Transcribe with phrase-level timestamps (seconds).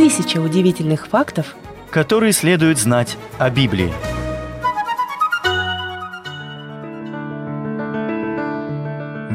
[0.00, 1.54] Тысяча удивительных фактов,
[1.90, 3.92] которые следует знать о Библии.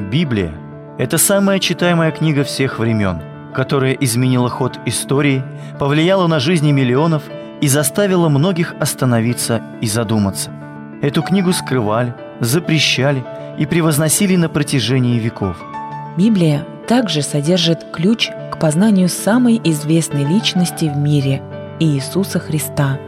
[0.10, 0.56] Библия–
[0.98, 3.22] это самая читаемая книга всех времен,
[3.54, 5.44] которая изменила ход истории,
[5.78, 7.22] повлияла на жизни миллионов
[7.62, 10.50] и заставила многих остановиться и задуматься.
[11.04, 13.24] Эту книгу скрывали, запрещали
[13.60, 15.58] и превозносили на протяжении веков.
[16.18, 21.42] Библия также содержит ключ к познанию самой известной личности в мире–
[21.80, 23.00] Иисуса Христа.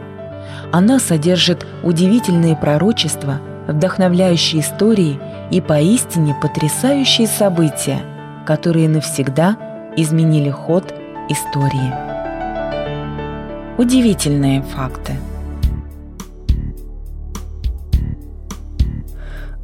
[0.72, 5.18] Она содержит удивительные пророчества, вдохновляющие истории
[5.50, 8.00] и поистине потрясающие события,
[8.46, 9.56] которые навсегда
[9.96, 10.92] изменили ход
[11.28, 11.92] истории.
[13.78, 15.14] Удивительные факты.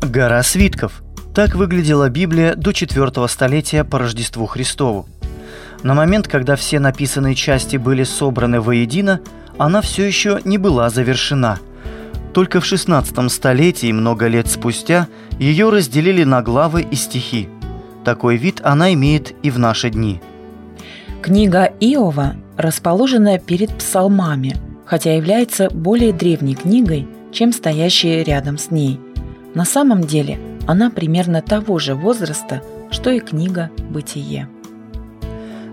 [0.01, 1.04] Гора свитков.
[1.35, 5.07] Так выглядела Библия до 4 столетия по Рождеству Христову.
[5.83, 9.21] На момент, когда все написанные части были собраны воедино,
[9.59, 11.59] она все еще не была завершена.
[12.33, 15.09] Только в 16 столетии, много лет спустя,
[15.41, 17.49] ее разделили на главы и стихи.
[18.05, 20.21] Такой вид она имеет и в наши дни.
[21.21, 29.01] Книга Иова расположена перед псалмами, хотя является более древней книгой, чем стоящие рядом с ней.
[29.55, 34.49] На самом деле она примерно того же возраста, что и книга «Бытие».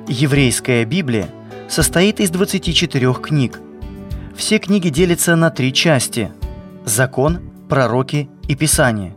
[0.08, 1.30] Еврейская Библия
[1.70, 3.59] состоит из 24 книг.
[4.36, 6.31] Все книги делятся на три части–
[6.86, 9.16] закон, пророки и Писание.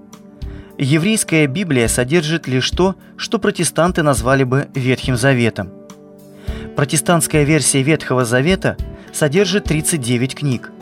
[0.78, 5.70] Еврейская Библия содержит лишь то, что протестанты назвали бы Ветхим Заветом.
[6.76, 8.76] Протестантская версия Ветхого Завета
[9.12, 10.72] содержит 39 книг.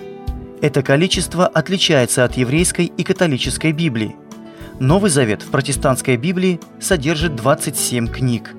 [0.63, 4.17] Это количество отличается от еврейской и католической Библии.
[4.79, 8.55] Новый Завет в протестантской Библии содержит 27 книг.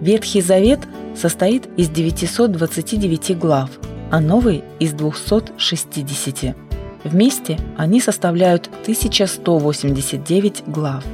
[0.00, 0.80] Ветхий Завет
[1.16, 3.70] состоит из 929 глав,
[4.10, 6.56] а Новый– из 260.
[7.04, 11.04] Вместе они составляют 1189 глав.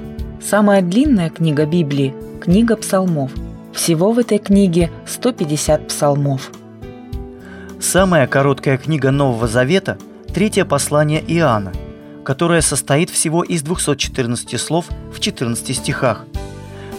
[0.41, 3.33] Самая длинная книга Библии– книга псалмов.
[3.73, 6.51] Всего в этой книге 150 псалмов.
[7.81, 9.99] Самая короткая книга Нового Завета–
[10.35, 11.73] третье послание Иоанна,
[12.27, 16.25] которое состоит всего из 214 слов в 14 стихах.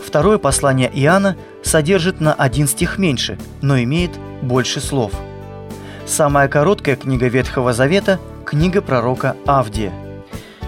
[0.01, 4.11] Второе послание Иоанна содержит на один стих меньше, но имеет
[4.41, 5.11] больше слов.
[6.05, 9.91] Самая короткая книга Ветхого Завета– книга пророка Авдия.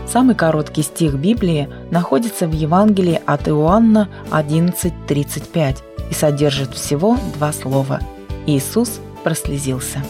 [0.05, 5.77] Самый короткий стих Библии находится в Евангелии от Иоанна 11.35
[6.11, 8.01] и содержит всего два слова
[8.45, 10.03] «Иисус прослезился».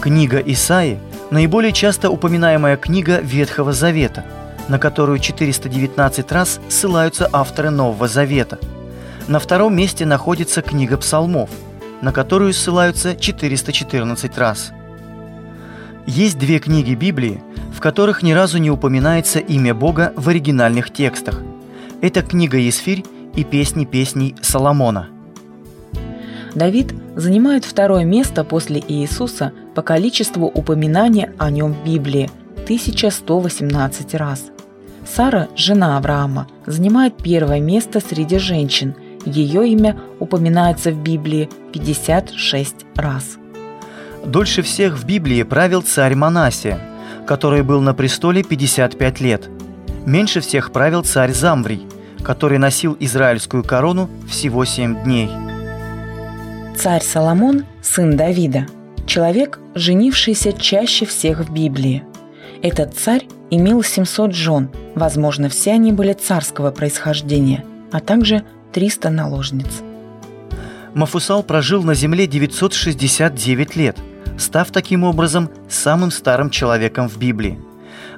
[0.00, 0.98] Книга Исаи–
[1.30, 4.24] наиболее часто упоминаемая книга Ветхого Завета,
[4.68, 8.58] на которую 419 раз ссылаются авторы Нового Завета.
[9.26, 11.50] На втором месте находится книга Псалмов,
[12.00, 14.72] на которую ссылаются 414 раз–
[16.08, 21.42] есть две книги Библии, в которых ни разу не упоминается имя Бога в оригинальных текстах.
[22.00, 23.04] Это книга Есфирь
[23.36, 25.10] и песни песней Соломона.
[26.54, 32.30] Давид занимает второе место после Иисуса по количеству упоминаний о нем в Библии–
[32.68, 34.50] 1118 раз.
[35.06, 38.94] Сара, жена Авраама, занимает первое место среди женщин.
[39.24, 43.38] Ее имя упоминается в Библии 56 раз.
[44.22, 46.78] Дольше всех в Библии правил царь Манасия,
[47.26, 49.48] который был на престоле 55 лет.
[50.04, 51.86] Меньше всех правил царь Замврий,
[52.22, 55.30] который носил израильскую корону всего 7 дней.
[56.78, 58.68] Царь Соломон– сын Давида,
[59.04, 62.04] человек, женившийся чаще всех в Библии.
[62.62, 69.66] Этот царь имел 700 жен, возможно, все они были царского происхождения, а также 300 наложниц.
[70.94, 73.98] Мафусал прожил на земле 969 лет,
[74.38, 77.58] став таким образом самым старым человеком в Библии.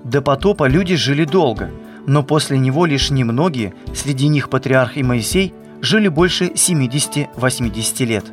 [0.04, 1.70] До потопа люди жили долго,
[2.06, 8.24] но после него лишь немногие, среди них патриарх и Моисей, жили больше 70-80 лет.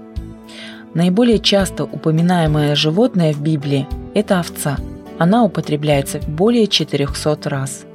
[0.93, 4.77] Наиболее часто упоминаемое животное в Библии– это овца.
[5.19, 7.85] Она употребляется более 400 раз.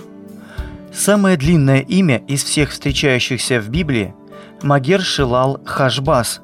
[0.92, 4.14] Самое длинное имя из всех встречающихся в Библии–
[4.62, 6.40] Магер Шилал Хашбас.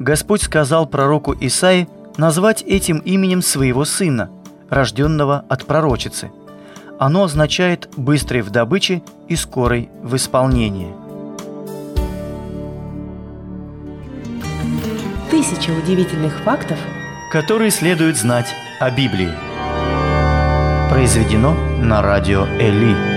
[0.00, 4.30] Господь сказал пророку Исаи назвать этим именем своего сына,
[4.68, 6.32] рожденного от пророчицы.
[6.98, 11.03] Оно означает «быстрый в добыче и скорый в исполнении».
[15.30, 16.78] Тысяча удивительных фактов,
[17.30, 19.32] которые следует знать о Библии.
[20.90, 23.13] Произведено на радио Эли.